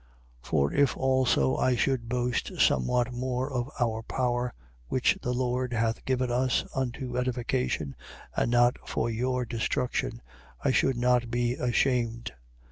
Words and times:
10:8. 0.43 0.47
For 0.49 0.73
if 0.73 0.97
also 0.97 1.57
I 1.57 1.75
should 1.75 2.09
boast 2.09 2.59
somewhat 2.59 3.13
more 3.13 3.53
of 3.53 3.69
our 3.79 4.01
power, 4.01 4.51
which 4.87 5.15
the 5.21 5.31
Lord 5.31 5.73
hath 5.73 6.03
given 6.05 6.31
us 6.31 6.65
unto 6.73 7.19
edification 7.19 7.95
and 8.35 8.49
not 8.49 8.77
for 8.89 9.11
your 9.11 9.45
destruction, 9.45 10.23
I 10.63 10.71
should 10.71 10.97
not 10.97 11.29
be 11.29 11.53
ashamed. 11.53 12.31